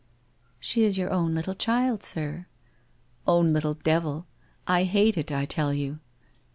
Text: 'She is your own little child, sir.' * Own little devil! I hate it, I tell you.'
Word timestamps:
'She 0.59 0.83
is 0.83 0.97
your 0.97 1.11
own 1.11 1.35
little 1.35 1.53
child, 1.53 2.01
sir.' 2.01 2.47
* 2.87 3.27
Own 3.27 3.53
little 3.53 3.75
devil! 3.75 4.25
I 4.65 4.81
hate 4.85 5.15
it, 5.15 5.31
I 5.31 5.45
tell 5.45 5.75
you.' 5.75 5.99